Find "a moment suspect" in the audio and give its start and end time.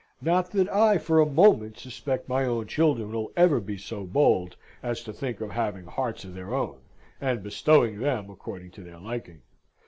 1.21-2.27